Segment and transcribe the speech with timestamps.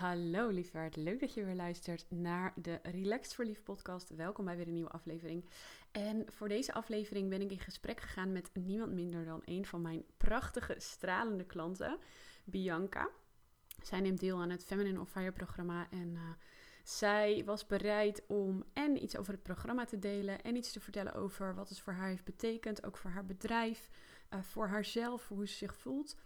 [0.00, 4.14] Hallo liefhart, leuk dat je weer luistert naar de Relaxed Verliefd podcast.
[4.16, 5.44] Welkom bij weer een nieuwe aflevering.
[5.92, 9.82] En voor deze aflevering ben ik in gesprek gegaan met niemand minder dan een van
[9.82, 11.98] mijn prachtige, stralende klanten,
[12.44, 13.08] Bianca.
[13.82, 16.20] Zij neemt deel aan het Feminine on Fire programma en uh,
[16.84, 21.14] zij was bereid om en iets over het programma te delen en iets te vertellen
[21.14, 23.90] over wat het voor haar heeft betekend, ook voor haar bedrijf,
[24.34, 26.16] uh, voor haarzelf, hoe ze zich voelt.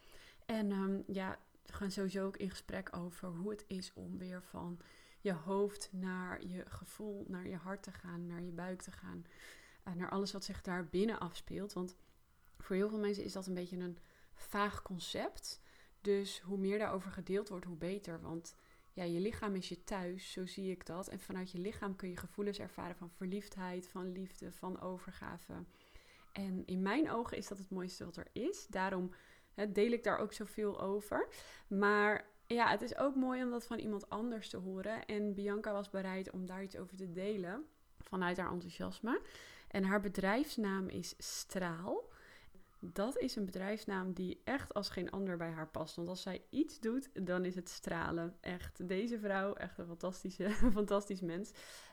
[0.47, 4.43] En um, ja, we gaan sowieso ook in gesprek over hoe het is om weer
[4.43, 4.81] van
[5.21, 9.25] je hoofd naar je gevoel, naar je hart te gaan, naar je buik te gaan.
[9.89, 11.73] Uh, naar alles wat zich daar binnen afspeelt.
[11.73, 11.96] Want
[12.59, 13.99] voor heel veel mensen is dat een beetje een
[14.35, 15.61] vaag concept.
[16.00, 18.21] Dus hoe meer daarover gedeeld wordt, hoe beter.
[18.21, 18.57] Want
[18.93, 21.09] ja, je lichaam is je thuis, zo zie ik dat.
[21.09, 25.65] En vanuit je lichaam kun je gevoelens ervaren van verliefdheid, van liefde, van overgave.
[26.32, 28.67] En in mijn ogen is dat het mooiste wat er is.
[28.67, 29.11] Daarom
[29.68, 31.29] deel ik daar ook zoveel over.
[31.68, 35.05] Maar ja, het is ook mooi om dat van iemand anders te horen.
[35.05, 37.64] En Bianca was bereid om daar iets over te delen
[37.98, 39.20] vanuit haar enthousiasme.
[39.69, 42.12] En haar bedrijfsnaam is Straal.
[42.92, 45.97] Dat is een bedrijfsnaam die echt als geen ander bij haar past.
[45.97, 48.36] Want als zij iets doet, dan is het stralen.
[48.41, 51.51] Echt, deze vrouw, echt een fantastische, fantastisch mens.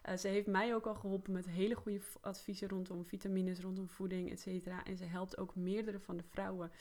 [0.10, 4.32] Uh, ze heeft mij ook al geholpen met hele goede adviezen rondom vitamines, rondom voeding,
[4.32, 4.84] et cetera.
[4.84, 6.72] En ze helpt ook meerdere van de vrouwen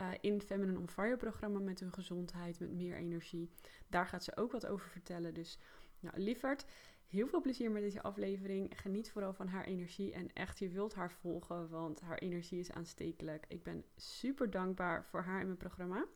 [0.00, 3.50] uh, in Feminine on Fire programma met hun gezondheid, met meer energie.
[3.88, 5.34] Daar gaat ze ook wat over vertellen.
[5.34, 5.58] Dus
[6.00, 6.64] nou, lieverd,
[7.06, 8.80] heel veel plezier met deze aflevering.
[8.80, 12.72] Geniet vooral van haar energie en echt, je wilt haar volgen, want haar energie is
[12.72, 13.44] aanstekelijk.
[13.48, 16.06] Ik ben super dankbaar voor haar in mijn programma.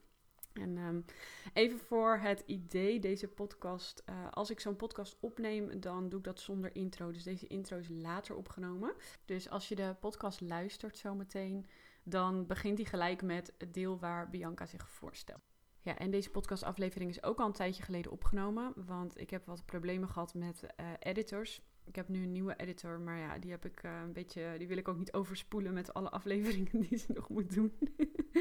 [0.54, 1.04] En um,
[1.52, 4.02] even voor het idee, deze podcast.
[4.08, 7.10] Uh, als ik zo'n podcast opneem, dan doe ik dat zonder intro.
[7.10, 8.94] Dus deze intro is later opgenomen.
[9.24, 11.66] Dus als je de podcast luistert zometeen,
[12.04, 15.52] dan begint hij gelijk met het deel waar Bianca zich voorstelt.
[15.80, 19.66] Ja, en deze podcastaflevering is ook al een tijdje geleden opgenomen, want ik heb wat
[19.66, 21.62] problemen gehad met uh, editors.
[21.84, 24.68] Ik heb nu een nieuwe editor, maar ja, die heb ik uh, een beetje, die
[24.68, 27.72] wil ik ook niet overspoelen met alle afleveringen die ze nog moet doen.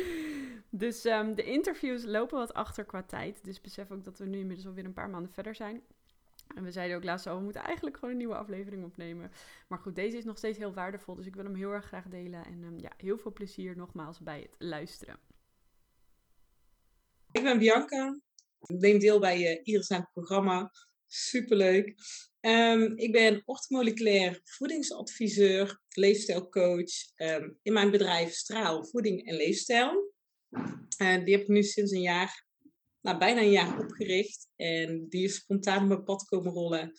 [0.69, 3.43] dus um, de interviews lopen wat achter qua tijd.
[3.43, 5.81] Dus besef ook dat we nu inmiddels alweer een paar maanden verder zijn.
[6.55, 9.31] En we zeiden ook laatst al, we moeten eigenlijk gewoon een nieuwe aflevering opnemen.
[9.67, 12.07] Maar goed, deze is nog steeds heel waardevol, dus ik wil hem heel erg graag
[12.07, 12.45] delen.
[12.45, 15.19] En um, ja, heel veel plezier nogmaals bij het luisteren.
[17.31, 18.19] Ik ben Bianca.
[18.59, 20.71] Ik neem deel bij uh, Iris het programma.
[21.07, 21.95] Superleuk.
[22.41, 30.13] Um, ik ben orthomoleculair voedingsadviseur, leefstijlcoach um, in mijn bedrijf Straal Voeding en Leefstijl.
[31.01, 32.45] Uh, die heb ik nu sinds een jaar
[33.03, 34.49] nou, bijna een jaar opgericht.
[34.55, 36.91] En die is spontaan op mijn pad komen rollen.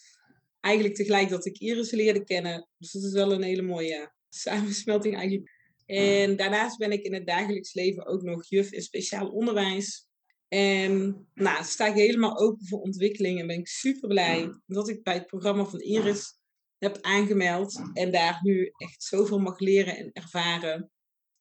[0.60, 2.68] Eigenlijk tegelijk dat ik Iris leerde kennen.
[2.78, 5.52] Dus dat is wel een hele mooie samensmelting eigenlijk.
[5.86, 10.08] En daarnaast ben ik in het dagelijks leven ook nog juf in speciaal onderwijs.
[10.48, 15.02] En nou, sta ik helemaal open voor ontwikkeling en ben ik super blij dat ik
[15.02, 16.38] bij het programma van Iris
[16.78, 17.82] heb aangemeld.
[17.92, 20.90] En daar nu echt zoveel mag leren en ervaren.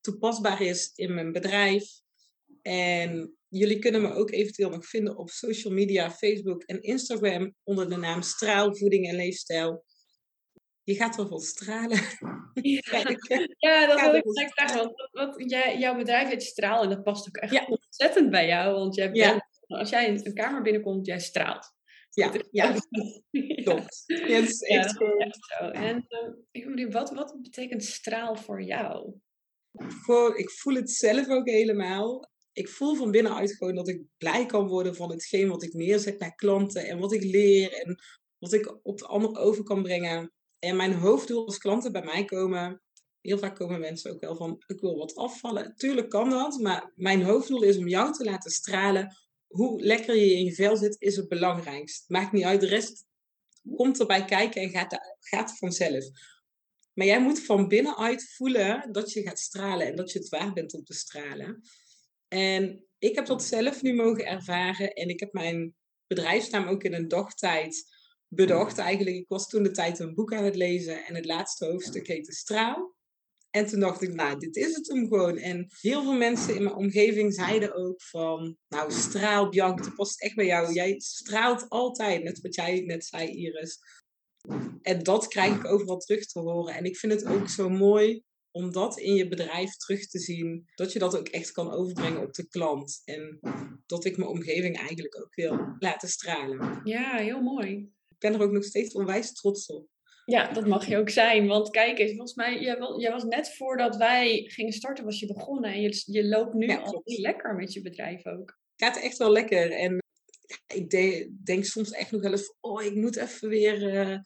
[0.01, 2.01] Toepasbaar is in mijn bedrijf.
[2.62, 7.90] En jullie kunnen me ook eventueel nog vinden op social media, Facebook en Instagram onder
[7.90, 9.84] de naam Straalvoeding en Leefstijl.
[10.84, 12.00] Je gaat wel van stralen.
[12.62, 13.03] Ja,
[13.58, 14.78] ja dat wil ik gelijk vragen.
[14.78, 17.66] Want wat, jij, jouw bedrijf heet Straal en dat past ook echt ja.
[17.66, 18.74] ontzettend bij jou.
[18.74, 21.74] Want jij bent, als jij in een kamer binnenkomt, jij straalt.
[22.09, 22.75] Ja, ja.
[23.63, 24.03] klopt.
[24.06, 25.66] Ja, dat is echt, ja, echt zo.
[25.66, 26.06] En
[26.52, 29.13] uh, wat, wat betekent straal voor jou?
[29.72, 34.46] Voor, ik voel het zelf ook helemaal ik voel van binnenuit gewoon dat ik blij
[34.46, 38.00] kan worden van hetgeen wat ik neerzet naar klanten en wat ik leer en
[38.38, 40.34] wat ik op de ander over kan brengen.
[40.59, 42.81] En mijn hoofddoel als klanten bij mij komen,
[43.22, 45.75] heel vaak komen mensen ook wel van, ik wil wat afvallen.
[45.75, 49.16] Tuurlijk kan dat, maar mijn hoofddoel is om jou te laten stralen.
[49.47, 52.09] Hoe lekker je in je vel zit, is het belangrijkst.
[52.09, 53.06] Maakt niet uit, de rest
[53.75, 56.06] komt erbij kijken en gaat, gaat vanzelf.
[56.94, 60.53] Maar jij moet van binnenuit voelen dat je gaat stralen en dat je het waard
[60.53, 61.62] bent om te stralen.
[62.34, 64.94] En ik heb dat zelf nu mogen ervaren.
[64.94, 65.76] En ik heb mijn
[66.08, 67.84] bedrijfsnaam ook in een dagtijd
[68.28, 68.78] bedacht.
[68.78, 71.06] Eigenlijk, ik was toen de tijd een boek aan het lezen.
[71.06, 72.96] En het laatste hoofdstuk heette Straal.
[73.50, 75.38] En toen dacht ik, nou, dit is het hem gewoon.
[75.38, 78.57] En heel veel mensen in mijn omgeving zeiden ook van...
[78.68, 80.74] Nou, straal, Bianca, dat past echt bij jou.
[80.74, 83.80] Jij straalt altijd, net wat jij net zei, Iris.
[84.81, 86.75] En dat krijg ik overal terug te horen.
[86.75, 88.24] En ik vind het ook zo mooi
[88.54, 92.22] om dat in je bedrijf terug te zien, dat je dat ook echt kan overbrengen
[92.22, 93.02] op de klant.
[93.06, 93.40] En
[93.86, 96.82] dat ik mijn omgeving eigenlijk ook wil laten stralen.
[96.84, 97.78] Ja, heel mooi.
[98.10, 99.88] Ik ben er ook nog steeds onwijs trots op.
[100.26, 101.48] Ja, dat mag je ook zijn.
[101.48, 102.60] Want kijk eens, volgens mij,
[102.98, 105.72] jij, was net voordat wij gingen starten, was je begonnen.
[105.72, 108.60] En je, je loopt nu al lekker met je bedrijf ook.
[108.76, 109.72] Het gaat echt wel lekker.
[109.72, 110.02] En
[110.74, 110.90] ik
[111.46, 114.18] denk soms echt nog wel eens, oh, ik moet even weer uh,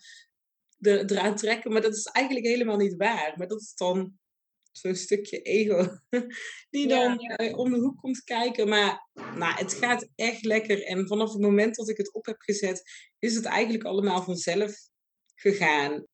[0.78, 1.72] de, eraan trekken.
[1.72, 3.34] Maar dat is eigenlijk helemaal niet waar.
[3.36, 4.18] Maar dat is dan
[4.72, 5.98] zo'n stukje ego
[6.70, 8.70] die dan eh, om de hoek komt kijken.
[8.70, 10.84] Maar nou, het gaat echt lekker.
[10.84, 12.82] En vanaf het moment dat ik het op heb gezet,
[13.20, 14.76] is het eigenlijk allemaal vanzelf
[15.36, 16.06] gegaan.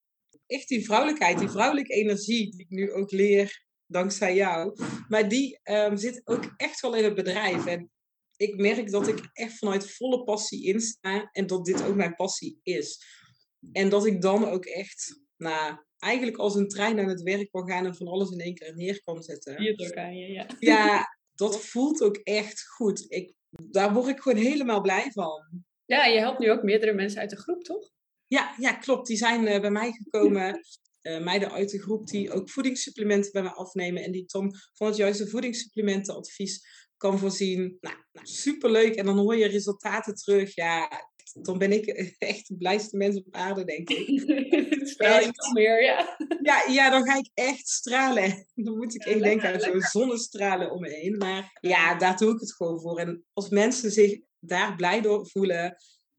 [0.46, 4.78] Echt die vrouwelijkheid, die vrouwelijke energie die ik nu ook leer dankzij jou.
[5.08, 7.66] Maar die um, zit ook echt wel in het bedrijf.
[7.66, 7.92] En
[8.36, 12.60] ik merk dat ik echt vanuit volle passie insta en dat dit ook mijn passie
[12.64, 13.06] is.
[13.72, 17.70] En dat ik dan ook echt, nou, eigenlijk als een trein aan het werk kan
[17.70, 19.62] gaan en van alles in één keer neer kan zetten.
[19.62, 20.48] Hier ook aan je, ja.
[20.60, 23.06] Ja, dat voelt ook echt goed.
[23.08, 25.64] Ik, daar word ik gewoon helemaal blij van.
[25.86, 27.92] Ja, je helpt nu ook meerdere mensen uit de groep, toch?
[28.28, 29.08] Ja, ja klopt.
[29.08, 30.62] Die zijn uh, bij mij gekomen.
[31.02, 34.04] Uh, meiden uit de groep die ook voedingssupplementen bij mij afnemen.
[34.04, 36.66] En die dan van het juiste voedingssupplementenadvies
[36.98, 37.78] kan voorzien.
[37.80, 38.96] Nou, nou, superleuk.
[38.96, 40.56] En dan hoor je resultaten terug.
[40.56, 40.90] Ja,
[41.42, 41.86] dan ben ik
[42.18, 44.20] echt de blijste mens op aarde, denk ik.
[44.88, 46.18] Straal je nog meer, ja.
[46.42, 46.64] ja.
[46.68, 48.48] Ja, dan ga ik echt stralen.
[48.56, 51.18] Dan moet ik echt denken aan zo'n zonnestralen om me heen.
[51.18, 53.00] Maar ja, daar doe ik het gewoon voor.
[53.00, 55.76] En als mensen zich daar blij door voelen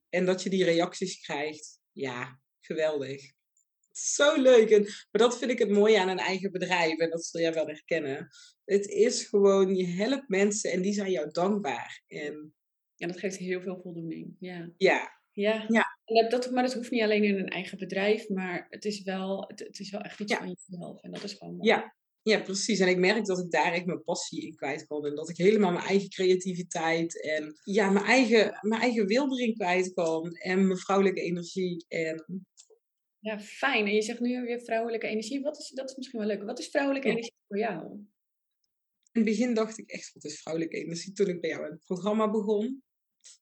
[0.09, 3.33] en dat je die reacties krijgt, ja, geweldig.
[3.93, 4.71] Zo leuk.
[4.71, 6.99] En, maar dat vind ik het mooie aan een eigen bedrijf.
[6.99, 8.29] En dat zul jij wel herkennen.
[8.65, 12.03] Het is gewoon, je helpt mensen en die zijn jou dankbaar.
[12.07, 12.55] En
[12.97, 14.37] ja, dat geeft heel veel voldoening.
[14.39, 14.71] Ja.
[14.77, 15.23] Ja.
[15.35, 15.65] Ja.
[15.69, 15.99] ja.
[16.05, 19.45] En dat, maar dat hoeft niet alleen in een eigen bedrijf, maar het is wel,
[19.49, 20.39] het, het is wel echt iets ja.
[20.39, 21.03] van jezelf.
[21.03, 21.69] En dat is gewoon mooi.
[21.69, 21.95] Ja.
[22.23, 22.81] ja, precies.
[22.81, 25.07] En ik merk dat ik daar echt mijn passie in kwijt kan.
[25.07, 29.55] En dat ik helemaal mijn eigen creativiteit en ja, mijn eigen, mijn eigen wil erin
[29.55, 30.35] kwijt kan.
[30.35, 31.85] En mijn vrouwelijke energie.
[31.89, 32.47] En...
[33.19, 33.87] Ja, fijn.
[33.87, 35.41] En je zegt nu weer vrouwelijke energie.
[35.41, 36.43] Wat is, dat is misschien wel leuk.
[36.43, 38.07] Wat is vrouwelijke energie voor jou?
[39.15, 41.13] In het begin dacht ik echt, wat is vrouwelijke energie?
[41.13, 42.83] Toen ik bij jou het programma begon.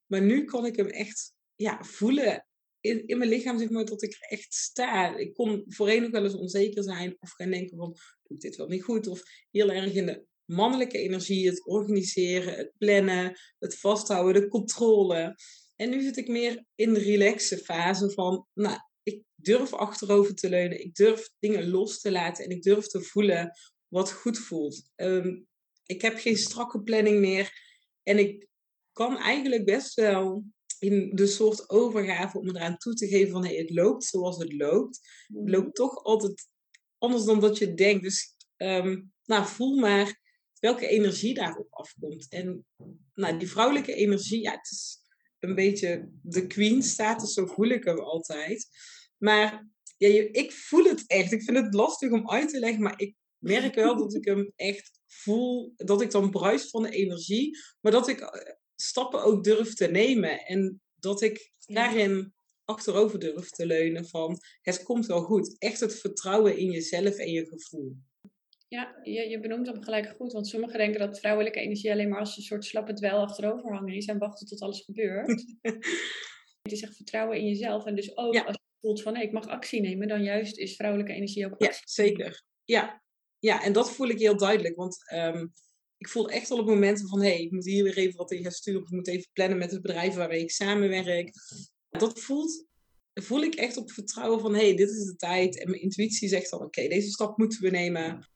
[0.07, 2.47] Maar nu kan ik hem echt ja, voelen
[2.81, 5.17] in, in mijn lichaam, zeg maar, dat ik er echt sta.
[5.17, 7.93] Ik kon voorheen nog wel eens onzeker zijn of gaan denken van,
[8.23, 9.07] doe ik dit wel niet goed?
[9.07, 15.35] Of heel erg in de mannelijke energie, het organiseren, het plannen, het vasthouden, de controle.
[15.77, 20.49] En nu zit ik meer in de relaxe fase van, nou, ik durf achterover te
[20.49, 23.51] leunen, ik durf dingen los te laten en ik durf te voelen
[23.89, 24.91] wat goed voelt.
[24.95, 25.41] Ehm,
[25.95, 27.53] ik heb geen strakke planning meer.
[28.03, 28.47] En ik
[28.93, 30.45] kan eigenlijk best wel
[30.79, 34.53] in de soort overgave om eraan toe te geven van hey, het loopt zoals het
[34.53, 35.01] loopt.
[35.27, 35.51] Het mhm.
[35.51, 36.49] loopt toch altijd
[36.99, 38.03] anders dan dat je denkt.
[38.03, 40.21] Dus um, nou, voel maar
[40.59, 42.29] welke energie daarop afkomt.
[42.29, 42.67] En
[43.15, 44.99] nou, die vrouwelijke energie, ja, het is
[45.39, 48.69] een beetje de queen status, zo voel ik hem altijd.
[49.19, 51.33] Maar ja, ik voel het echt.
[51.33, 54.53] Ik vind het lastig om uit te leggen, maar ik merk wel dat ik hem
[54.57, 59.45] echt voel, dat ik dan bruis van de energie, maar dat ik eh, stappen ook
[59.45, 65.23] durf te nemen en dat ik daarin achterover durf te leunen van het komt wel
[65.23, 65.59] goed.
[65.59, 67.97] Echt het vertrouwen in jezelf en je gevoel.
[68.69, 72.19] Ja, je, je benoemt hem gelijk goed, want sommigen denken dat vrouwelijke energie alleen maar
[72.19, 75.45] als een soort slappe dwel achterover hangen is en wachten tot alles gebeurt.
[76.63, 79.33] het is echt vertrouwen in jezelf en dus ook als je voelt van nee, ik
[79.33, 81.69] mag actie nemen, dan juist is vrouwelijke energie ook actie.
[81.69, 82.45] Ja, zeker.
[82.65, 83.02] Ja,
[83.43, 84.77] ja, en dat voel ik heel duidelijk.
[84.77, 85.47] Want ehm,
[85.99, 87.23] ik voel echt al op momenten van...
[87.23, 88.81] hé, hey, ik moet hier weer even wat in gaan sturen.
[88.81, 91.31] Of ik moet even plannen met het bedrijf waarmee ik samenwerk.
[91.91, 92.67] Dat voelt,
[93.15, 94.55] voel ik echt op vertrouwen van...
[94.55, 95.59] hé, hey, dit is de tijd.
[95.59, 96.63] En mijn intuïtie zegt dan...
[96.63, 98.31] oké, deze stap moeten we nemen.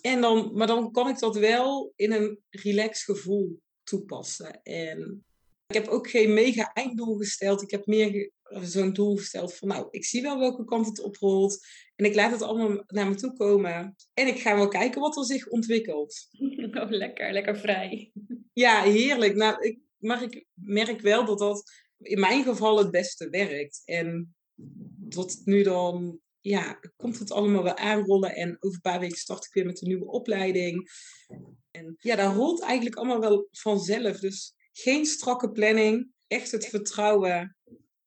[0.00, 4.62] En dan, maar dan kan ik dat wel in een relaxed gevoel toepassen.
[4.62, 5.24] En
[5.66, 7.62] ik heb ook geen mega einddoel gesteld.
[7.62, 8.30] Ik heb meer
[8.62, 11.66] zo'n doel gesteld van, nou, ik zie wel welke kant het oprolt.
[11.96, 13.96] En ik laat het allemaal naar me toe komen.
[14.14, 16.28] En ik ga wel kijken wat er zich ontwikkelt.
[16.70, 18.12] Oh, lekker, lekker vrij.
[18.52, 19.34] Ja, heerlijk.
[19.34, 23.82] Nou, ik, maar ik merk wel dat dat in mijn geval het beste werkt.
[23.84, 24.34] En
[24.96, 28.34] dat nu dan, ja, komt het allemaal wel aanrollen.
[28.34, 30.90] En over een paar weken start ik weer met een nieuwe opleiding.
[31.70, 34.18] En ja, dat rolt eigenlijk allemaal wel vanzelf.
[34.18, 36.12] Dus geen strakke planning.
[36.26, 37.56] Echt het vertrouwen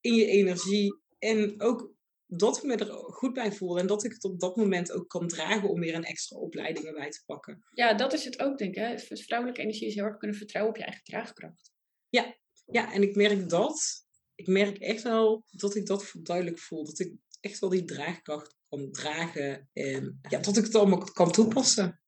[0.03, 1.01] in je energie.
[1.19, 1.93] En ook
[2.27, 3.79] dat ik me er goed bij voel.
[3.79, 6.85] En dat ik het op dat moment ook kan dragen om weer een extra opleiding
[6.85, 7.63] erbij te pakken.
[7.71, 8.81] Ja, dat is het ook, denk ik.
[8.81, 9.17] Hè?
[9.17, 11.71] Vrouwelijke energie is heel erg kunnen vertrouwen op je eigen draagkracht.
[12.09, 14.05] Ja, ja en ik merk dat.
[14.35, 16.85] Ik merk echt wel dat ik dat duidelijk voel.
[16.85, 19.69] Dat ik echt wel die draagkracht kan dragen.
[19.73, 22.01] En ja, dat ik het allemaal kan toepassen.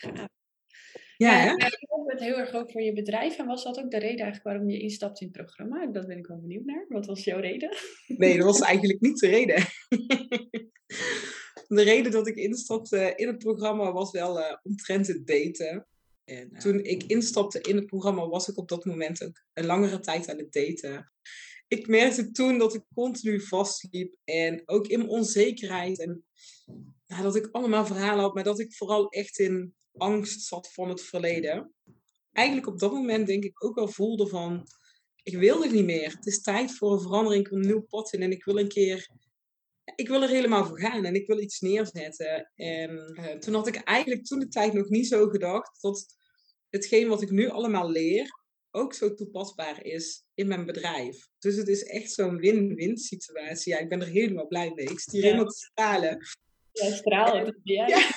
[0.00, 0.30] Ja,
[1.26, 3.38] ja ik hoop het heel erg ook voor je bedrijf.
[3.38, 5.86] En was dat ook de reden eigenlijk waarom je instapt in het programma?
[5.86, 6.84] Dat ben ik wel benieuwd naar.
[6.88, 7.76] Wat was jouw reden?
[8.06, 9.64] Nee, dat was eigenlijk niet de reden.
[11.68, 15.86] De reden dat ik instapte in het programma was wel uh, omtrent het daten.
[16.24, 20.00] En toen ik instapte in het programma, was ik op dat moment ook een langere
[20.00, 21.12] tijd aan het daten.
[21.68, 26.00] Ik merkte toen dat ik continu vastliep en ook in mijn onzekerheid.
[26.00, 26.24] En
[27.06, 30.88] nou, dat ik allemaal verhalen had, maar dat ik vooral echt in angst zat van
[30.88, 31.74] het verleden.
[32.32, 34.66] Eigenlijk op dat moment denk ik ook wel voelde van,
[35.22, 36.12] ik wil het niet meer.
[36.12, 38.58] Het is tijd voor een verandering, ik wil een nieuw pad in en ik wil
[38.58, 39.08] een keer,
[39.94, 42.50] ik wil er helemaal voor gaan en ik wil iets neerzetten.
[42.54, 46.06] En uh, toen had ik eigenlijk toen de tijd nog niet zo gedacht dat
[46.68, 48.38] hetgeen wat ik nu allemaal leer,
[48.70, 51.28] ook zo toepasbaar is in mijn bedrijf.
[51.38, 53.72] Dus het is echt zo'n win-win situatie.
[53.72, 54.86] Ja, ik ben er helemaal blij mee.
[54.86, 56.18] Ik stier helemaal te stralen.
[56.72, 57.60] Ja, stralen.
[57.62, 57.86] Ja.
[57.86, 58.08] ja.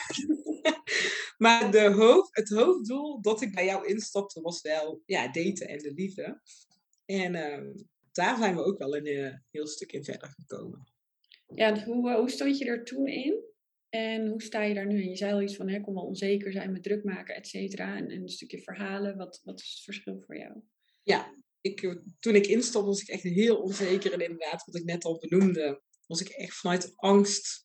[1.43, 5.77] Maar de hoofd, het hoofddoel dat ik bij jou instapte was wel ja, daten en
[5.77, 6.41] de liefde.
[7.05, 7.73] En uh,
[8.11, 10.87] daar zijn we ook wel een uh, heel stuk in verder gekomen.
[11.55, 13.43] Ja, hoe, uh, hoe stond je er toen in?
[13.89, 15.09] En hoe sta je daar nu in?
[15.09, 17.97] Je zei al iets van, hè, kon wel onzeker zijn met druk maken, et cetera.
[17.97, 19.17] En, en, een stukje verhalen.
[19.17, 20.61] Wat, wat is het verschil voor jou?
[21.03, 24.13] Ja, ik, toen ik instapte was ik echt heel onzeker.
[24.13, 27.62] En inderdaad, wat ik net al benoemde, was ik echt vanuit angst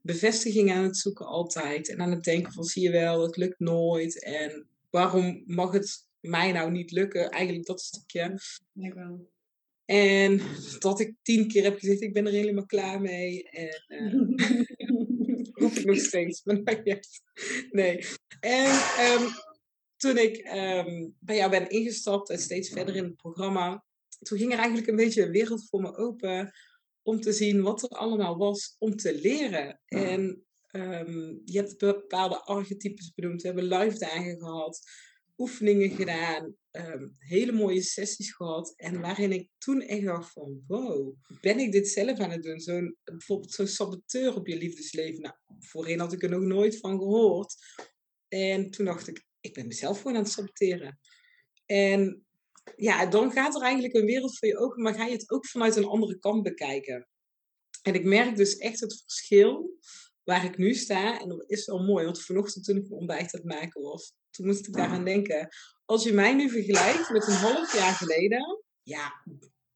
[0.00, 1.88] bevestiging aan het zoeken altijd.
[1.88, 4.22] En aan het denken van, zie je wel, het lukt nooit.
[4.22, 7.30] En waarom mag het mij nou niet lukken?
[7.30, 8.40] Eigenlijk dat stukje.
[8.74, 9.28] Ik wel.
[9.84, 10.40] En
[10.78, 13.50] dat ik tien keer heb gezegd, ik ben er helemaal klaar mee.
[13.50, 14.64] En uh,
[15.60, 16.44] roep ik nog steeds.
[16.44, 16.82] Maar
[17.70, 18.06] nee.
[18.40, 18.70] En
[19.12, 19.28] um,
[19.96, 23.84] toen ik um, bij jou ben ingestapt en steeds verder in het programma,
[24.18, 26.52] toen ging er eigenlijk een beetje een wereld voor me open
[27.10, 29.80] om te zien wat er allemaal was om te leren.
[29.86, 33.42] En um, je hebt bepaalde archetypes benoemd.
[33.42, 34.80] We hebben live dagen gehad,
[35.36, 38.72] oefeningen gedaan, um, hele mooie sessies gehad.
[38.76, 42.60] En waarin ik toen echt dacht van, wow, ben ik dit zelf aan het doen?
[42.60, 45.22] Zo'n, bijvoorbeeld zo'n saboteur op je liefdesleven.
[45.22, 47.54] Nou, voorheen had ik er nog nooit van gehoord.
[48.28, 50.98] En toen dacht ik, ik ben mezelf gewoon aan het saboteren.
[51.66, 52.24] En
[52.76, 55.46] ja, dan gaat er eigenlijk een wereld voor je open, maar ga je het ook
[55.46, 57.08] vanuit een andere kant bekijken.
[57.82, 59.78] En ik merk dus echt het verschil
[60.24, 61.20] waar ik nu sta.
[61.20, 64.12] En dat is wel mooi, want vanochtend toen ik mijn ontbijt aan het maken was,
[64.30, 65.48] toen moest ik daaraan denken.
[65.84, 69.12] Als je mij nu vergelijkt met een half jaar geleden, ja,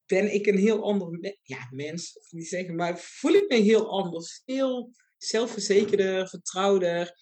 [0.06, 3.90] ben ik een heel ander ja, mens, of niet zeggen, maar voel ik me heel
[3.90, 4.42] anders.
[4.44, 7.12] Veel zelfverzekerder, vertrouwder.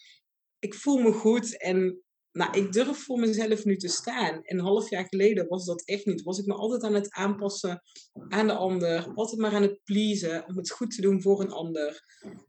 [0.59, 2.02] Ik voel me goed en
[2.33, 4.43] nou, ik durf voor mezelf nu te staan.
[4.43, 6.21] En een half jaar geleden was dat echt niet.
[6.23, 7.81] Was ik me altijd aan het aanpassen
[8.27, 9.11] aan de ander.
[9.15, 12.03] Altijd maar aan het pleasen om het goed te doen voor een ander.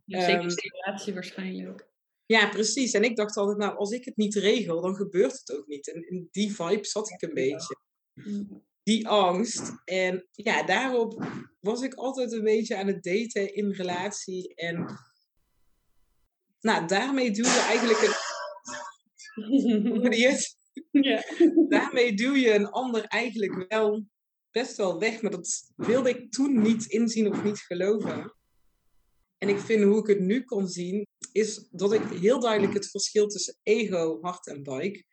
[0.04, 1.88] Ja, zeker um, situatie waarschijnlijk.
[2.26, 2.92] Ja, precies.
[2.92, 5.92] En ik dacht altijd, nou, als ik het niet regel, dan gebeurt het ook niet.
[5.92, 7.76] En in die vibe zat ik een beetje.
[8.82, 9.72] Die angst.
[9.84, 11.26] En ja, daarop
[11.60, 14.54] was ik altijd een beetje aan het daten in relatie.
[14.54, 14.98] En
[16.60, 18.23] nou, daarmee doe je eigenlijk een
[20.90, 21.24] ja.
[21.68, 24.06] Daarmee duw je een ander eigenlijk wel
[24.50, 25.22] best wel weg.
[25.22, 28.34] Maar dat wilde ik toen niet inzien of niet geloven.
[29.38, 32.90] En ik vind hoe ik het nu kon zien, is dat ik heel duidelijk het
[32.90, 35.04] verschil tussen ego, hart en buik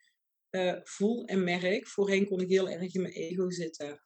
[0.52, 1.86] uh, voel en merk.
[1.86, 4.00] Voorheen kon ik heel erg in mijn ego zitten.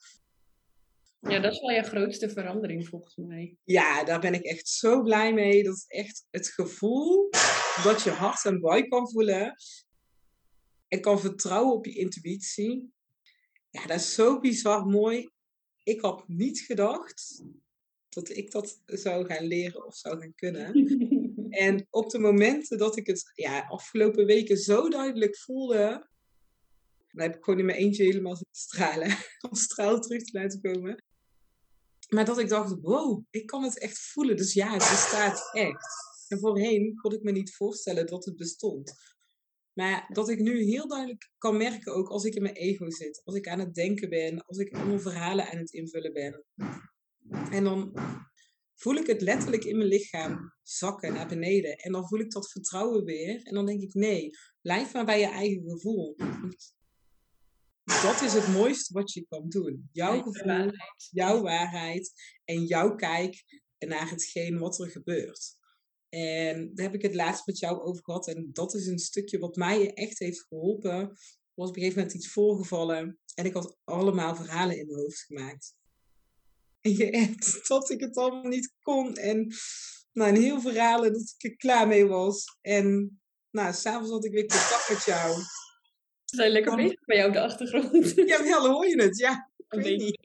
[1.21, 3.57] Ja, dat is wel je grootste verandering volgens mij.
[3.65, 5.63] Ja, daar ben ik echt zo blij mee.
[5.63, 7.31] Dat is echt het gevoel
[7.85, 9.55] dat je hart en buik kan voelen
[10.89, 12.93] en kan vertrouwen op je intuïtie.
[13.71, 15.31] Ja, dat is zo bizar mooi.
[15.83, 17.43] Ik had niet gedacht
[18.09, 20.73] dat ik dat zou gaan leren of zou gaan kunnen.
[21.51, 26.09] en op de momenten dat ik het ja, afgelopen weken zo duidelijk voelde,
[27.11, 29.17] dan heb ik gewoon in mijn eentje helemaal zitten stralen.
[29.51, 31.05] Om straal terug te laten komen.
[32.09, 34.37] Maar dat ik dacht, wow, ik kan het echt voelen.
[34.37, 35.87] Dus ja, het bestaat echt.
[36.29, 39.16] En voorheen kon ik me niet voorstellen dat het bestond.
[39.77, 43.21] Maar dat ik nu heel duidelijk kan merken, ook als ik in mijn ego zit,
[43.25, 46.45] als ik aan het denken ben, als ik mijn verhalen aan het invullen ben.
[47.51, 47.93] En dan
[48.75, 51.77] voel ik het letterlijk in mijn lichaam zakken naar beneden.
[51.77, 53.43] En dan voel ik dat vertrouwen weer.
[53.43, 54.31] En dan denk ik, nee,
[54.61, 56.17] blijf maar bij je eigen gevoel.
[57.85, 59.89] Dat is het mooiste wat je kan doen.
[59.93, 60.71] Jouw gevoel,
[61.11, 62.13] jouw waarheid
[62.45, 63.45] en jouw kijk
[63.79, 65.57] naar hetgeen wat er gebeurt.
[66.17, 68.29] En daar heb ik het laatst met jou over gehad.
[68.29, 70.91] En dat is een stukje wat mij echt heeft geholpen.
[70.91, 71.09] Er
[71.55, 73.19] was op een gegeven moment iets voorgevallen.
[73.35, 75.75] En ik had allemaal verhalen in mijn hoofd gemaakt.
[76.81, 79.17] En je echt dat ik het allemaal niet kon.
[79.17, 79.55] En
[80.13, 82.45] nou, een heel verhalen dat ik er klaar mee was.
[82.61, 83.21] En
[83.51, 85.35] nou, s'avonds had ik weer contact met jou.
[86.25, 88.13] Ze zijn lekker bezig bij jou op de achtergrond.
[88.31, 89.19] Ja, wel hoor je het.
[89.19, 90.19] Ja, ik weet niet.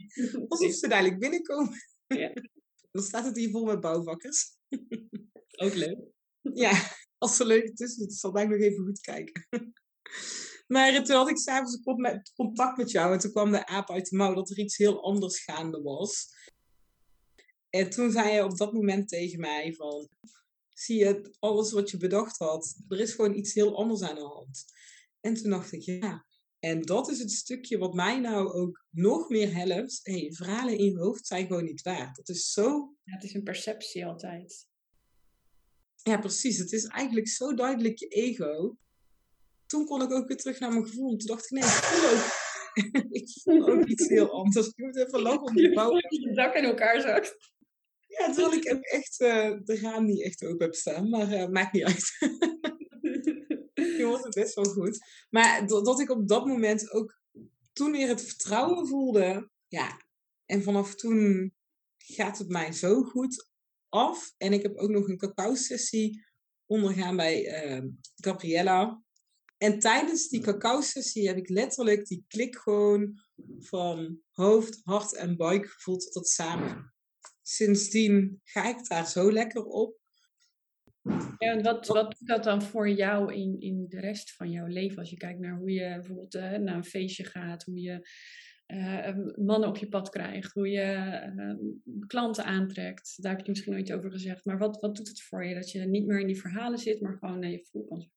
[0.47, 1.77] Alsof ze dadelijk binnenkomen.
[2.07, 2.33] Ja.
[2.91, 4.57] Dan staat het hier vol met bouwvakkers.
[5.51, 5.99] Ook leuk.
[6.41, 9.45] Ja, als ze leuk tussen zit, zal ik nog even goed kijken.
[10.67, 11.79] Maar toen had ik s'avonds
[12.35, 15.03] contact met jou en toen kwam de aap uit de mouw dat er iets heel
[15.03, 16.27] anders gaande was.
[17.69, 20.09] En toen zei je op dat moment tegen mij van,
[20.73, 24.21] zie je, alles wat je bedacht had, er is gewoon iets heel anders aan de
[24.21, 24.65] hand.
[25.19, 26.25] En toen dacht ik, ja.
[26.59, 29.99] En dat is het stukje wat mij nou ook nog meer helpt.
[30.03, 32.13] Hey, verhalen in je hoofd zijn gewoon niet waar.
[32.13, 32.95] Dat is zo...
[33.03, 34.67] Ja, het is een perceptie altijd.
[36.03, 36.57] Ja, precies.
[36.57, 38.77] Het is eigenlijk zo duidelijk je ego.
[39.65, 41.17] Toen kon ik ook weer terug naar mijn gevoel.
[41.17, 42.23] Toen dacht ik, nee, ik voel ook,
[43.21, 44.67] ik voel ook iets heel anders.
[44.67, 45.95] Ik moet even lachen om die bouw.
[45.95, 47.35] Je dak in elkaar zakt.
[48.07, 51.09] Ja, terwijl ik ook echt uh, de raam niet echt open heb staan.
[51.09, 52.17] Maar uh, maakt niet uit.
[53.97, 54.99] je hoort het best wel goed.
[55.29, 57.19] Maar dat ik op dat moment ook
[57.73, 59.49] toen weer het vertrouwen voelde.
[59.67, 60.01] Ja,
[60.45, 61.53] en vanaf toen
[61.97, 63.50] gaat het mij zo goed
[63.91, 64.33] af.
[64.37, 66.25] En ik heb ook nog een cacao-sessie
[66.65, 67.83] ondergaan bij uh,
[68.15, 69.03] Gabriella.
[69.57, 73.19] En tijdens die cacao-sessie heb ik letterlijk die klik gewoon
[73.59, 76.93] van hoofd, hart en buik gevoeld tot samen.
[77.41, 79.99] Sindsdien ga ik daar zo lekker op.
[81.37, 84.65] Ja, en wat, wat doet dat dan voor jou in, in de rest van jouw
[84.65, 84.97] leven?
[84.97, 88.07] Als je kijkt naar hoe je bijvoorbeeld uh, naar een feestje gaat, hoe je
[88.71, 93.13] uh, mannen op je pad krijgt, hoe je uh, klanten aantrekt.
[93.17, 94.45] Daar heb je misschien nog iets over gezegd.
[94.45, 97.01] Maar wat, wat doet het voor je dat je niet meer in die verhalen zit,
[97.01, 98.07] maar gewoon naar je gevoel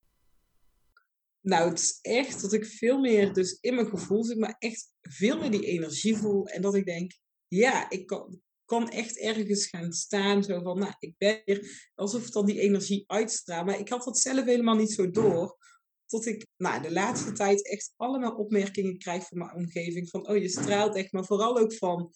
[1.41, 4.93] Nou, het is echt dat ik veel meer dus in mijn gevoel zit, maar echt
[5.01, 6.47] veel meer die energie voel.
[6.47, 7.11] En dat ik denk,
[7.47, 10.43] ja, ik kan, kan echt ergens gaan staan.
[10.43, 11.91] Zo van, nou, ik ben hier.
[11.95, 13.65] Alsof het dan die energie uitstraalt.
[13.65, 15.57] Maar ik had dat zelf helemaal niet zo door.
[16.05, 20.09] Tot ik nou, de laatste tijd echt allemaal opmerkingen krijg van mijn omgeving.
[20.09, 21.11] Van, oh, je straalt echt.
[21.11, 22.13] Maar vooral ook van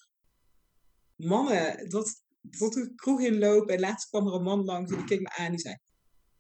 [1.16, 1.90] mannen.
[1.90, 5.22] Dat, dat ik kroeg inlopen en laatst kwam er een man langs en die keek
[5.22, 5.78] me aan en die zei...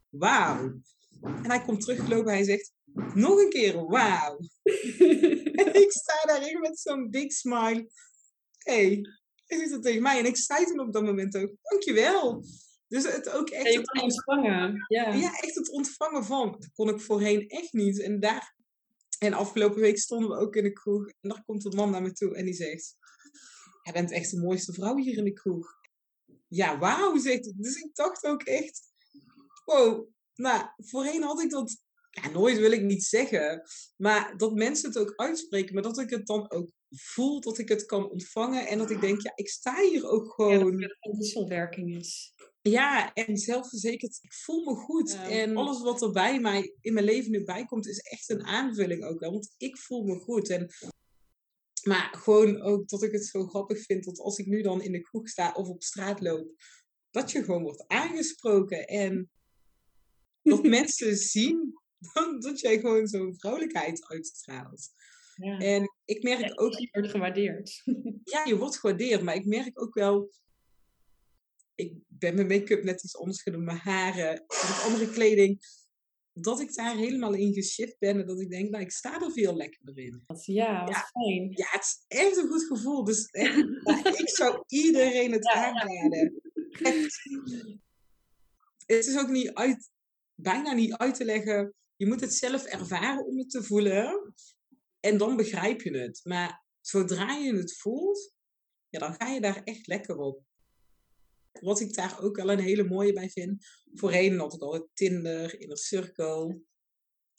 [0.09, 0.81] Wauw.
[1.21, 2.71] En hij komt teruggelopen en hij zegt...
[3.13, 4.37] Nog een keer, wauw.
[5.61, 7.89] en ik sta daarin met zo'n big smile.
[8.57, 9.01] hey,
[9.45, 10.19] hij zegt dat tegen mij.
[10.19, 12.43] En ik zei toen op dat moment ook, dankjewel.
[12.89, 13.73] Dus het ook echt...
[13.73, 14.85] Ja, het ontvangen.
[14.87, 15.13] Ja.
[15.13, 16.51] ja, echt het ontvangen van.
[16.51, 17.99] Dat kon ik voorheen echt niet.
[18.01, 18.55] En daar...
[19.19, 21.07] En afgelopen week stonden we ook in de kroeg.
[21.07, 22.97] En daar komt een man naar me toe en die zegt...
[23.83, 25.67] Jij bent echt de mooiste vrouw hier in de kroeg.
[26.47, 28.81] Ja, wauw, zegt Dus ik dacht ook echt...
[29.65, 31.77] Wow, nou, voorheen had ik dat...
[32.09, 33.61] Ja, nooit wil ik niet zeggen.
[33.97, 35.73] Maar dat mensen het ook uitspreken.
[35.73, 38.67] Maar dat ik het dan ook voel dat ik het kan ontvangen.
[38.67, 40.51] En dat ik denk, ja, ik sta hier ook gewoon.
[40.51, 42.33] Ja, dat het een wisselwerking is.
[42.61, 45.13] Ja, en zelfverzekerd, ik voel me goed.
[45.13, 48.43] En alles wat er bij mij in mijn leven nu bij komt, is echt een
[48.43, 49.31] aanvulling ook wel.
[49.31, 50.49] Want ik voel me goed.
[50.49, 50.73] En,
[51.83, 54.91] maar gewoon ook dat ik het zo grappig vind dat als ik nu dan in
[54.91, 56.51] de kroeg sta of op straat loop,
[57.11, 58.87] dat je gewoon wordt aangesproken.
[58.87, 59.29] En
[60.41, 61.73] dat mensen zien
[62.39, 64.89] dat jij gewoon zo'n vrouwelijkheid uitstraalt.
[65.35, 65.57] Ja.
[65.57, 66.73] En ik merk ook...
[66.73, 67.81] Je wordt gewaardeerd.
[68.23, 69.21] Ja, je wordt gewaardeerd.
[69.21, 70.31] Maar ik merk ook wel...
[71.75, 73.63] Ik ben mijn make-up net iets anders gedaan.
[73.63, 75.77] Mijn haren, met andere kleding.
[76.33, 78.19] Dat ik daar helemaal in geshift ben.
[78.19, 80.23] En dat ik denk, nou, ik sta er veel lekkerder in.
[80.41, 81.51] Ja, wat fijn.
[81.51, 83.03] Ja, het is echt een goed gevoel.
[83.03, 83.27] Dus
[84.23, 86.41] ik zou iedereen het aanraden.
[88.85, 89.89] Het is ook niet uit,
[90.35, 91.73] bijna niet uit te leggen.
[91.95, 94.33] Je moet het zelf ervaren om het te voelen.
[94.99, 96.19] En dan begrijp je het.
[96.23, 98.33] Maar zodra je het voelt,
[98.89, 100.43] ja, dan ga je daar echt lekker op.
[101.51, 103.65] Wat ik daar ook wel een hele mooie bij vind.
[103.93, 106.61] Voorheen had ik al Tinder, Inner Circle.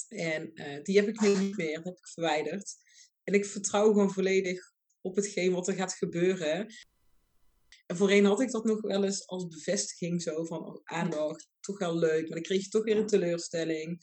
[0.09, 2.75] En uh, die heb ik nu niet meer, dat heb ik verwijderd.
[3.25, 6.67] En ik vertrouw gewoon volledig op hetgeen wat er gaat gebeuren.
[7.87, 11.79] En voorheen had ik dat nog wel eens als bevestiging zo van oh, aandacht, toch
[11.79, 12.23] wel leuk.
[12.23, 14.03] Maar dan kreeg je toch weer een teleurstelling.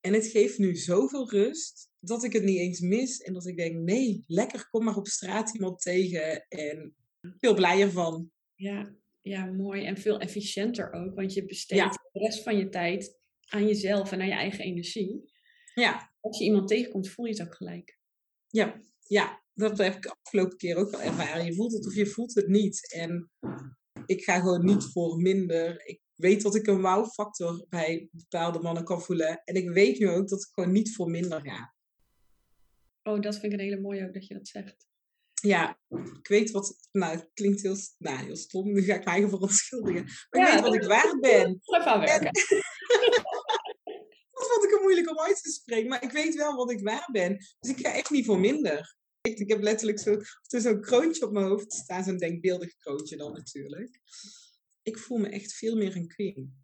[0.00, 3.18] En het geeft nu zoveel rust dat ik het niet eens mis.
[3.18, 6.46] En dat ik denk, nee, lekker, kom maar op straat iemand tegen.
[6.48, 8.30] En veel blijer van.
[8.54, 8.94] Ja,
[9.24, 9.84] ja, mooi.
[9.84, 11.14] En veel efficiënter ook.
[11.14, 15.32] Want je besteedt de rest van je tijd aan jezelf en aan je eigen energie.
[15.74, 16.12] Ja.
[16.20, 17.98] Als je iemand tegenkomt, voel je het ook gelijk.
[18.48, 19.42] Ja, ja.
[19.54, 21.44] Dat heb ik de afgelopen keer ook wel ervaren.
[21.44, 22.92] Je voelt het of je voelt het niet.
[22.92, 23.30] En
[24.06, 25.86] ik ga gewoon niet voor minder.
[25.86, 29.42] Ik weet dat ik een wow-factor bij bepaalde mannen kan voelen.
[29.44, 31.74] En ik weet nu ook dat ik gewoon niet voor minder ga.
[33.02, 34.86] Oh, dat vind ik een hele mooie ook dat je dat zegt.
[35.46, 35.78] Ja,
[36.18, 36.88] ik weet wat.
[36.92, 38.72] Nou, het klinkt heel, nou, heel stom.
[38.72, 40.04] Nu ga ik mij eigen verontschuldigen.
[40.30, 41.60] Maar ik weet wat ik waard ben.
[41.62, 42.30] Even aan werken.
[44.32, 45.88] dat vond ik het moeilijk om uit te spreken.
[45.88, 47.36] Maar ik weet wel wat ik waard ben.
[47.60, 48.96] Dus ik ga echt niet voor minder.
[49.20, 52.04] Ik heb letterlijk zo'n zo kroontje op mijn hoofd staan.
[52.04, 54.00] Zo'n denkbeeldig kroontje dan natuurlijk
[54.84, 56.62] ik voel me echt veel meer een queen.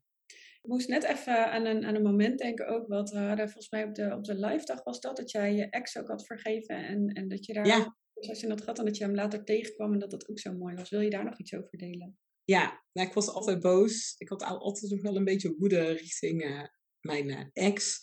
[0.63, 3.71] Ik moest net even aan een, aan een moment denken ook, wat we hadden volgens
[3.71, 6.27] mij op de, op de live dag was dat, dat jij je ex ook had
[6.27, 7.97] vergeven en, en dat je daar, Ja.
[8.29, 10.53] Als je dat gehad en dat je hem later tegenkwam en dat dat ook zo
[10.53, 10.91] mooi was.
[10.91, 12.19] Wil je daar nog iets over delen?
[12.45, 14.15] Ja, nou, ik was altijd boos.
[14.19, 16.63] Ik had al- altijd nog wel een beetje woede richting eh,
[17.01, 17.99] mijn eh, ex.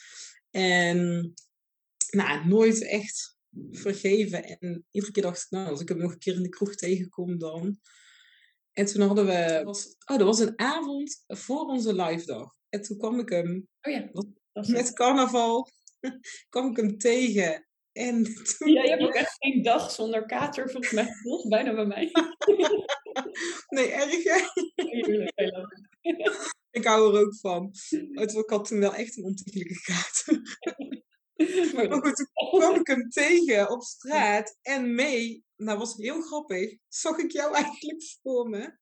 [0.49, 1.34] En
[2.10, 3.38] nou, nooit echt
[3.71, 4.43] vergeven.
[4.43, 6.75] En iedere keer dacht ik, nou, als ik hem nog een keer in de kroeg
[6.75, 7.80] tegenkom, dan.
[8.71, 12.56] En toen hadden we, was, oh, dat was een avond voor onze live dag.
[12.69, 14.10] En toen kwam ik hem Oh ja,
[14.67, 15.69] met carnaval,
[16.49, 17.66] kwam ik hem tegen.
[17.97, 21.03] En toen, Ja, je hebt ook echt geen dag zonder kater volgens mij.
[21.38, 22.12] Is bijna bij mij.
[23.75, 24.39] nee, erg hè?
[26.71, 27.71] Ik hou er ook van.
[28.13, 30.41] Ik had toen wel echt een ontiegelijke kater.
[31.73, 36.21] Maar Maar goed, toen kwam ik hem tegen op straat en mee, nou was heel
[36.21, 38.77] grappig, zag ik jou eigenlijk voor me.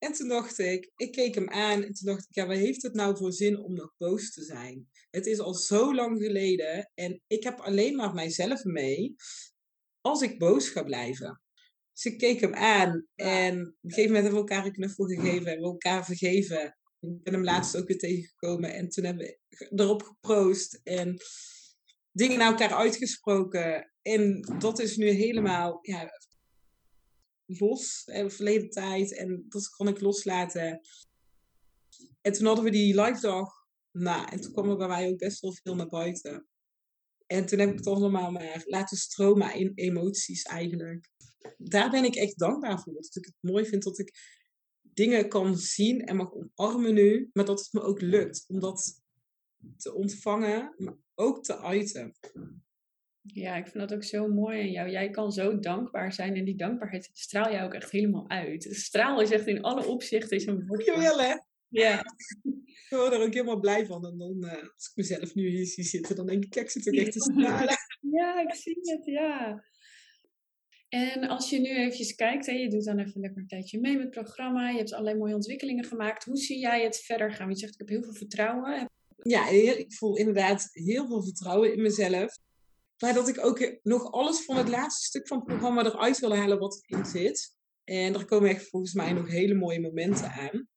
[0.00, 2.82] En toen dacht ik, ik keek hem aan en toen dacht ik, ja, wat heeft
[2.82, 4.88] het nou voor zin om nog boos te zijn?
[5.10, 9.14] Het is al zo lang geleden en ik heb alleen maar mijzelf mee
[10.00, 11.42] als ik boos ga blijven.
[11.92, 15.04] Dus ik keek hem aan en op een gegeven moment hebben we elkaar een knuffel
[15.04, 16.76] gegeven en we elkaar vergeven.
[17.00, 21.16] Ik ben hem laatst ook weer tegengekomen en toen hebben we erop geproost en
[22.12, 23.92] dingen naar elkaar uitgesproken.
[24.02, 26.10] En dat is nu helemaal ja,
[27.58, 29.14] los, hè, verleden tijd.
[29.14, 30.80] En dat kon ik loslaten.
[32.20, 33.52] En toen hadden we die live dag.
[33.90, 36.46] Nou, en toen kwam er bij mij ook best wel veel naar buiten.
[37.26, 41.08] En toen heb ik het allemaal maar laten stromen in emoties eigenlijk.
[41.56, 42.92] Daar ben ik echt dankbaar voor.
[42.92, 44.12] Dat ik het mooi vind dat ik
[44.80, 47.30] dingen kan zien en mag omarmen nu.
[47.32, 49.02] Maar dat het me ook lukt om dat
[49.76, 52.14] te ontvangen, maar ook te uiten.
[53.22, 54.90] Ja, ik vind dat ook zo mooi aan jou.
[54.90, 58.68] Jij kan zo dankbaar zijn en die dankbaarheid straal jij ook echt helemaal uit.
[58.70, 60.86] Straal is echt in alle opzichten is een woord.
[60.86, 61.34] Dankjewel hè.
[61.68, 62.02] Ja,
[62.90, 64.06] Ik word er ook helemaal blij van.
[64.06, 66.70] En dan, eh, als ik mezelf nu hier zie zitten, dan denk ik, kijk, ik
[66.70, 67.76] zit ook echt te stralen.
[68.00, 69.64] ja, ik zie het, ja.
[70.88, 73.92] En als je nu eventjes kijkt, hè, je doet dan even lekker een tijdje mee
[73.92, 76.24] met het programma, je hebt allerlei mooie ontwikkelingen gemaakt.
[76.24, 77.46] Hoe zie jij het verder gaan?
[77.46, 78.90] Want je zegt, ik heb heel veel vertrouwen.
[79.22, 82.38] Ja, ik voel inderdaad heel veel vertrouwen in mezelf.
[83.00, 86.34] Maar dat ik ook nog alles van het laatste stuk van het programma eruit wil
[86.34, 87.54] halen wat erin zit.
[87.84, 90.68] En er komen echt volgens mij nog hele mooie momenten aan.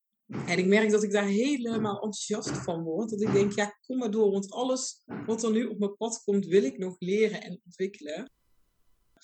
[0.47, 3.09] En ik merk dat ik daar helemaal enthousiast van word.
[3.09, 4.31] Dat ik denk, ja, kom maar door.
[4.31, 8.31] Want alles wat er nu op mijn pad komt, wil ik nog leren en ontwikkelen.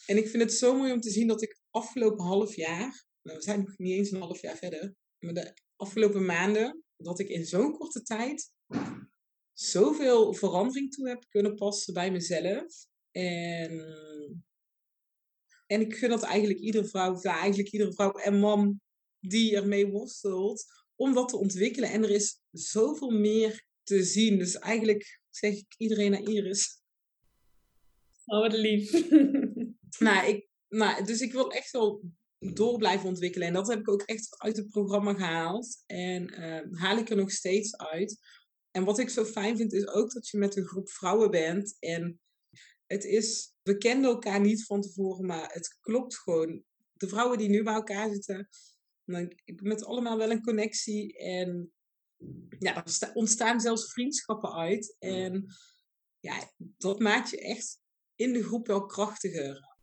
[0.06, 3.38] En ik vind het zo mooi om te zien dat ik afgelopen half jaar, nou,
[3.38, 7.30] we zijn nog niet eens een half jaar verder, maar de afgelopen maanden, dat ik
[7.30, 8.52] in zo'n korte tijd
[9.60, 12.86] zoveel verandering toe heb kunnen passen bij mezelf.
[13.12, 13.96] En,
[15.66, 18.82] en ik gun dat eigenlijk iedere vrouw, ja, eigenlijk iedere vrouw en man
[19.20, 21.92] die ermee worstelt, om dat te ontwikkelen.
[21.92, 24.38] En er is zoveel meer te zien.
[24.38, 26.82] Dus eigenlijk zeg ik iedereen naar Iris.
[28.26, 28.92] Oh, wat lief.
[30.00, 32.02] Nou, ik, nou, dus ik wil echt wel
[32.40, 33.48] door blijven ontwikkelen.
[33.48, 35.84] En dat heb ik ook echt uit het programma gehaald.
[35.86, 38.20] En eh, haal ik er nog steeds uit.
[38.72, 41.76] En wat ik zo fijn vind, is ook dat je met een groep vrouwen bent.
[41.80, 42.20] En
[42.86, 46.64] het is, we kenden elkaar niet van tevoren, maar het klopt gewoon.
[46.94, 48.50] De vrouwen die nu bij elkaar zitten,
[49.46, 51.18] ik met allemaal wel een connectie.
[51.18, 51.72] En
[52.60, 54.96] ja, er sta- ontstaan zelfs vriendschappen uit.
[55.00, 55.46] En
[56.20, 57.80] ja, dat maakt je echt
[58.16, 59.78] in de groep wel krachtiger.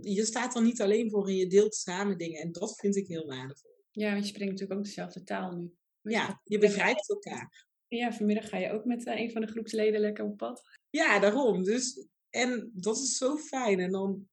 [0.00, 2.40] Je staat er niet alleen voor en je deelt samen dingen.
[2.40, 3.84] En dat vind ik heel waardevol.
[3.90, 5.74] Ja, want je spreekt natuurlijk ook dezelfde taal nu.
[6.02, 7.65] Ja, je begrijpt elkaar.
[7.88, 10.62] Ja, vanmiddag ga je ook met eh, een van de groepsleden lekker op pad.
[10.90, 11.62] Ja, daarom.
[11.62, 13.80] Dus, en dat is zo fijn.
[13.80, 14.28] En dan,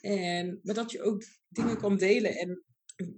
[0.00, 2.36] en, maar dat je ook dingen kan delen.
[2.36, 2.62] En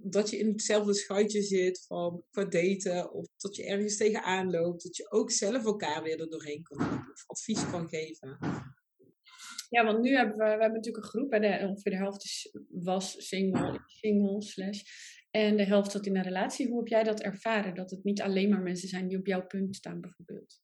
[0.03, 3.11] dat je in hetzelfde schuitje zit van qua daten.
[3.11, 4.83] Of dat je ergens tegenaan loopt.
[4.83, 7.11] Dat je ook zelf elkaar weer er doorheen kan helpen.
[7.11, 8.37] Of advies kan geven.
[9.69, 12.23] Ja, want nu hebben we, we hebben natuurlijk een groep, hè, de, ongeveer de helft
[12.23, 14.81] is, was single, single slash,
[15.31, 16.67] en de helft zat in een relatie.
[16.67, 17.75] Hoe heb jij dat ervaren?
[17.75, 20.61] Dat het niet alleen maar mensen zijn die op jouw punt staan, bijvoorbeeld.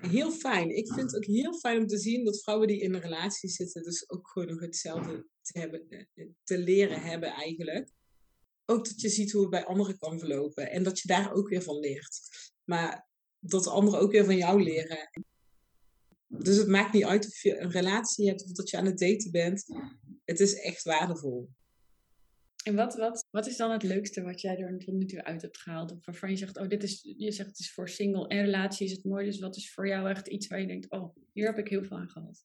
[0.00, 0.76] Heel fijn.
[0.76, 3.48] Ik vind het ook heel fijn om te zien dat vrouwen die in een relatie
[3.48, 7.90] zitten, dus ook gewoon nog hetzelfde te, hebben, eh, te leren hebben eigenlijk.
[8.64, 11.48] Ook dat je ziet hoe het bij anderen kan verlopen en dat je daar ook
[11.48, 12.20] weer van leert.
[12.64, 15.10] Maar dat anderen ook weer van jou leren.
[16.26, 18.98] Dus het maakt niet uit of je een relatie hebt of dat je aan het
[18.98, 19.64] daten bent.
[20.24, 21.48] Het is echt waardevol.
[22.68, 25.58] En wat, wat, wat is dan het leukste wat jij er tot nu uit hebt
[25.58, 25.92] gehaald?
[25.92, 28.86] Of waarvan je zegt, oh, dit is, je zegt het is voor single en relatie
[28.86, 29.24] is het mooi.
[29.24, 31.84] Dus wat is voor jou echt iets waar je denkt, oh, hier heb ik heel
[31.84, 32.44] veel aan gehad.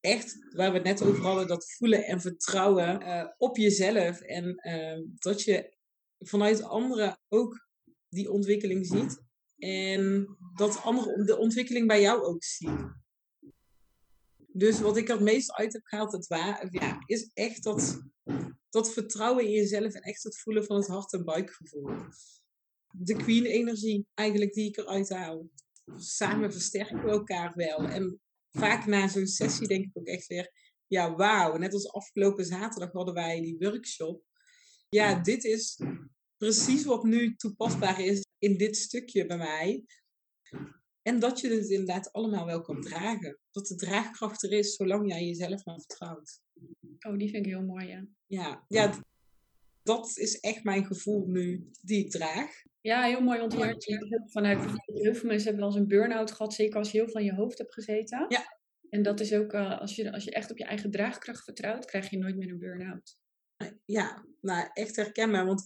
[0.00, 4.20] echt, waar we het net over hadden, dat voelen en vertrouwen eh, op jezelf.
[4.20, 5.76] En eh, dat je
[6.18, 7.68] vanuit anderen ook
[8.08, 9.24] die ontwikkeling ziet.
[9.58, 13.04] En dat anderen de ontwikkeling bij jou ook zien.
[14.56, 18.02] Dus wat ik er het meest uit heb gehaald, het waar, ja, is echt dat,
[18.70, 21.90] dat vertrouwen in jezelf en echt het voelen van het hart- en buikgevoel.
[22.90, 25.48] De queen-energie eigenlijk die ik eruit haal.
[25.96, 27.78] Samen versterken we elkaar wel.
[27.78, 30.50] En vaak na zo'n sessie denk ik ook echt weer,
[30.86, 31.56] ja wauw.
[31.56, 34.24] Net als afgelopen zaterdag hadden wij die workshop.
[34.88, 35.80] Ja, dit is
[36.36, 39.84] precies wat nu toepasbaar is in dit stukje bij mij.
[41.06, 43.38] En dat je het inderdaad allemaal wel kan dragen.
[43.50, 46.40] Dat de draagkracht er is, zolang jij jezelf maar vertrouwt.
[47.06, 48.06] Oh, die vind ik heel mooi, ja.
[48.26, 48.98] Ja, ja
[49.82, 52.50] dat is echt mijn gevoel nu, die ik draag.
[52.80, 56.54] Ja, heel mooi, want hier, vanuit heel veel mensen hebben wel eens een burn-out gehad,
[56.54, 58.26] zeker als je heel veel in je hoofd hebt gezeten.
[58.28, 58.58] Ja.
[58.90, 61.84] En dat is ook, uh, als, je, als je echt op je eigen draagkracht vertrouwt,
[61.84, 63.16] krijg je nooit meer een burn-out.
[63.84, 65.62] Ja, nou echt herkenbaar, want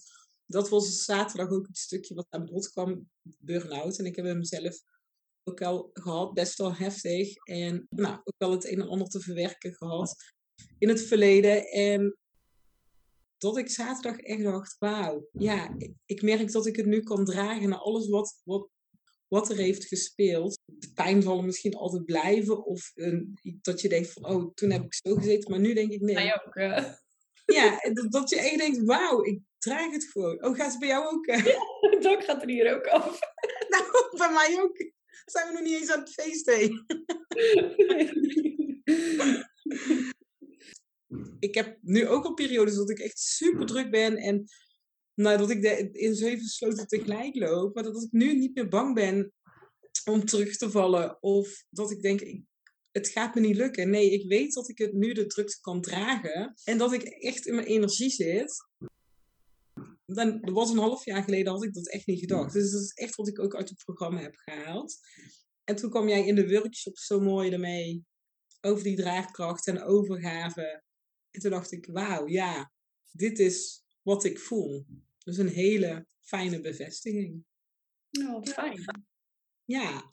[0.46, 3.98] dat was zaterdag ook het stukje wat aan bod kwam, burn-out.
[3.98, 4.82] En ik heb hem zelf
[5.44, 7.36] ook al gehad, best wel heftig.
[7.36, 10.16] En nou, ook wel het een en ander te verwerken gehad
[10.78, 11.66] in het verleden.
[11.66, 12.16] En
[13.38, 15.76] dat ik zaterdag echt dacht, wauw, ja,
[16.06, 18.68] ik merk dat ik het nu kan dragen naar alles wat, wat,
[19.28, 20.58] wat er heeft gespeeld.
[20.64, 22.64] De pijn zal misschien altijd blijven.
[22.64, 25.90] Of een, dat je denkt van, oh, toen heb ik zo gezeten, maar nu denk
[25.90, 26.24] ik nee.
[26.24, 26.92] Ja, ook, uh...
[27.56, 30.44] ja dat je echt denkt, wauw, ik draag het gewoon.
[30.44, 31.26] Oh, gaat het bij jou ook?
[31.26, 31.44] Uh...
[31.44, 31.58] Ja,
[31.90, 33.18] het dak gaat er hier ook af.
[33.68, 33.84] nou,
[34.16, 34.92] bij mij ook.
[35.24, 36.84] Zijn we nog niet eens aan het feesten?
[41.38, 44.44] ik heb nu ook al periodes dat ik echt super druk ben en
[45.14, 48.68] nou, dat ik de, in zeven sloten tegelijk loop, maar dat ik nu niet meer
[48.68, 49.32] bang ben
[50.04, 52.42] om terug te vallen of dat ik denk, ik,
[52.90, 53.90] het gaat me niet lukken.
[53.90, 57.46] Nee, ik weet dat ik het nu de drukte kan dragen en dat ik echt
[57.46, 58.68] in mijn energie zit.
[60.14, 62.52] Dan, dat was een half jaar geleden, had ik dat echt niet gedacht.
[62.52, 64.98] Dus dat is echt wat ik ook uit het programma heb gehaald.
[65.64, 68.04] En toen kwam jij in de workshop zo mooi ermee
[68.60, 70.82] over die draagkracht en overgave.
[71.30, 72.72] En toen dacht ik, wauw, ja,
[73.12, 74.86] dit is wat ik voel.
[75.18, 77.44] Dus een hele fijne bevestiging.
[78.20, 78.84] Oh, fijn.
[79.64, 80.12] Ja, daar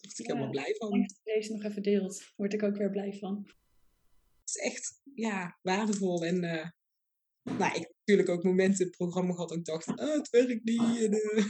[0.00, 0.90] word ik ja, helemaal blij van.
[0.90, 3.44] Als je deze nog even deelt, word ik ook weer blij van.
[4.40, 6.24] Het is echt, ja, waardevol.
[6.24, 6.68] En uh,
[7.58, 10.64] nou, ik natuurlijk ook momenten in het programma gehad dat ik dacht, oh, het werkt
[10.64, 10.78] niet.
[10.78, 11.44] En, uh...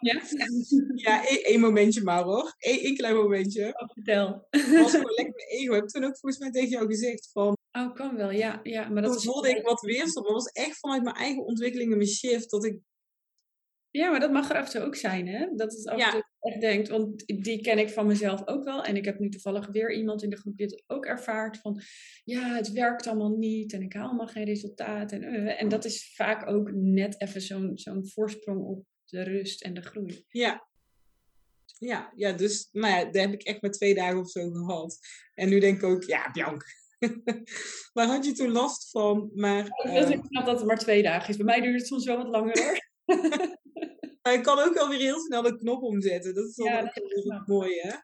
[0.00, 0.20] Ja?
[1.06, 2.54] ja, één, één, momentje maar hoor.
[2.58, 3.66] Eén, één klein momentje.
[3.66, 4.46] Oh, vertel.
[4.50, 5.72] Het was gewoon lekker mijn ego.
[5.72, 8.60] Ik heb toen ook volgens mij tegen jou gezegd van, Oh, kan wel, ja.
[8.62, 10.26] ja maar dat toen voelde ik wat weerstand.
[10.26, 12.50] Maar dat was echt vanuit mijn eigen ontwikkeling en mijn shift.
[12.50, 12.80] Dat ik...
[13.90, 15.46] Ja, maar dat mag er af en toe ook zijn, hè?
[15.54, 16.88] Dat het af en toe echt denkt.
[16.88, 18.84] Want die ken ik van mezelf ook wel.
[18.84, 21.56] En ik heb nu toevallig weer iemand in de groep die het ook ervaart.
[21.56, 21.80] Van,
[22.24, 23.72] ja, het werkt allemaal niet.
[23.72, 25.12] En ik haal allemaal geen resultaat.
[25.12, 29.62] En, uh, en dat is vaak ook net even zo'n zo'n voorsprong op de rust
[29.62, 30.24] en de groei.
[30.28, 30.66] Ja,
[31.78, 34.98] ja, ja, dus nou ja, daar heb ik echt maar twee dagen of zo gehad.
[35.34, 36.66] En nu denk ik ook, ja, Bianca,
[37.92, 39.30] Waar had je toen last van?
[39.34, 39.66] Maar.
[39.66, 41.36] Ik snap dat het maar twee dagen is.
[41.36, 42.78] Bij mij duurt het soms wel wat langer hoor.
[44.24, 46.34] maar je kan ook wel weer heel snel de knop omzetten.
[46.34, 46.92] Dat is wel ja,
[47.34, 47.96] ook mooi hè?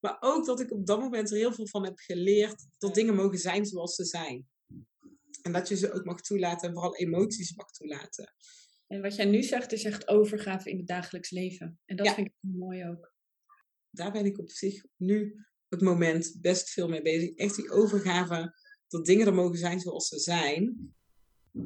[0.00, 3.14] Maar ook dat ik op dat moment er heel veel van heb geleerd dat dingen
[3.14, 4.48] mogen zijn zoals ze zijn.
[5.42, 8.34] En dat je ze ook mag toelaten en vooral emoties mag toelaten.
[8.86, 11.80] En wat jij nu zegt, is echt overgave in het dagelijks leven.
[11.84, 12.14] En dat ja.
[12.14, 13.12] vind ik mooi ook.
[13.90, 17.34] Daar ben ik op zich nu het moment best veel mee bezig.
[17.34, 18.54] Echt die overgave
[18.88, 20.94] dat dingen er mogen zijn zoals ze zijn.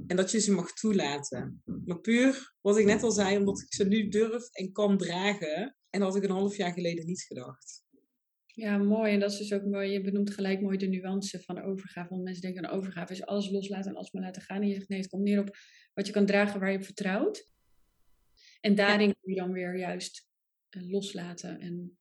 [0.07, 1.63] En dat je ze mag toelaten.
[1.85, 5.77] Maar puur, wat ik net al zei, omdat ik ze nu durf en kan dragen.
[5.91, 7.85] En dat had ik een half jaar geleden niet gedacht.
[8.47, 9.13] Ja, mooi.
[9.13, 9.91] En dat is dus ook mooi.
[9.91, 12.09] Je benoemt gelijk mooi de nuance van overgave.
[12.09, 14.63] Want mensen denken aan overgave is alles loslaten en alles maar laten gaan.
[14.63, 15.57] En je zegt nee, het komt neer op
[15.95, 17.51] wat je kan dragen waar je op vertrouwt.
[18.61, 19.15] En daarin ja.
[19.21, 20.29] kun je dan weer juist
[20.69, 21.99] eh, loslaten en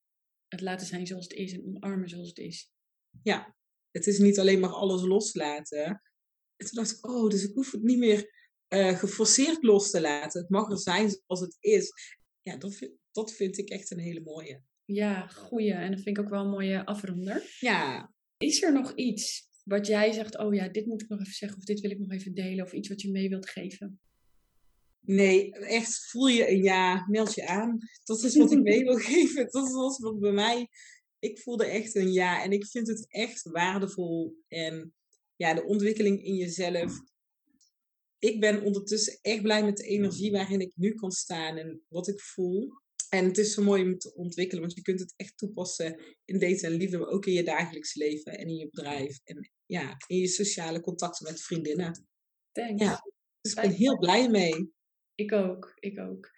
[0.48, 2.72] het laten zijn zoals het is en omarmen zoals het is.
[3.22, 3.56] Ja,
[3.90, 6.02] het is niet alleen maar alles loslaten.
[6.62, 8.30] En toen dacht ik, oh, dus ik hoef het niet meer
[8.68, 10.40] uh, geforceerd los te laten.
[10.40, 11.92] Het mag er zijn zoals het is.
[12.42, 14.62] Ja, dat vind, dat vind ik echt een hele mooie.
[14.84, 15.72] Ja, goeie.
[15.72, 17.56] En dat vind ik ook wel een mooie afronder.
[17.60, 18.12] Ja.
[18.36, 21.58] Is er nog iets wat jij zegt, oh ja, dit moet ik nog even zeggen
[21.58, 24.00] of dit wil ik nog even delen of iets wat je mee wilt geven?
[25.00, 27.78] Nee, echt voel je een ja, meld je aan.
[28.04, 29.48] Dat is wat ik mee wil geven.
[29.50, 30.68] Dat was wat bij mij.
[31.18, 32.42] Ik voelde echt een ja.
[32.42, 34.36] En ik vind het echt waardevol.
[34.48, 34.94] En
[35.42, 37.00] ja, de ontwikkeling in jezelf.
[38.18, 42.08] Ik ben ondertussen echt blij met de energie waarin ik nu kan staan en wat
[42.08, 42.70] ik voel.
[43.08, 46.38] En het is zo mooi om te ontwikkelen, want je kunt het echt toepassen in
[46.38, 49.20] daten en liefde, maar ook in je dagelijks leven en in je bedrijf.
[49.24, 52.06] En ja, in je sociale contacten met vriendinnen.
[52.52, 52.82] Thanks.
[52.82, 53.02] Ja,
[53.40, 54.72] dus ik ben heel blij mee.
[55.14, 56.30] Ik ook, ik ook.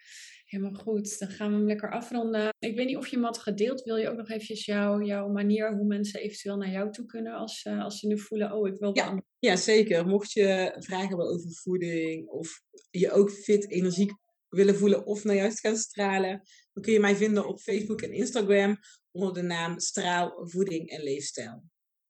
[0.54, 2.48] Helemaal goed, dan gaan we hem lekker afronden.
[2.58, 3.82] Ik weet niet of je hem had gedeeld.
[3.82, 7.32] Wil je ook nog eventjes jouw, jouw manier hoe mensen eventueel naar jou toe kunnen
[7.32, 10.06] als, uh, als ze nu voelen, oh, ik wil ja, ja, zeker.
[10.06, 14.12] Mocht je vragen hebben over voeding of je ook fit, energiek
[14.48, 18.12] willen voelen of nou juist gaan stralen, dan kun je mij vinden op Facebook en
[18.12, 18.78] Instagram
[19.10, 21.62] onder de naam Straal Voeding en Leefstijl.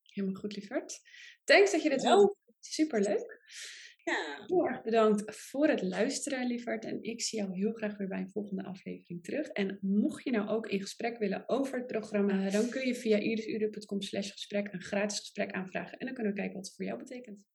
[0.03, 1.01] Helemaal goed, lieverd.
[1.45, 2.37] Thanks dat je dit wel.
[2.61, 3.43] Superleuk.
[4.05, 4.45] Ja.
[4.47, 6.85] Heel erg bedankt voor het luisteren, lieverd.
[6.85, 9.49] En ik zie jou heel graag weer bij een volgende aflevering terug.
[9.49, 13.19] En mocht je nou ook in gesprek willen over het programma, dan kun je via
[13.19, 15.99] irisure.com slash gesprek een gratis gesprek aanvragen.
[15.99, 17.45] En dan kunnen we kijken wat het voor jou betekent.